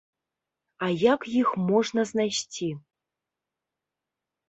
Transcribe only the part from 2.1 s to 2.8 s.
знайсці?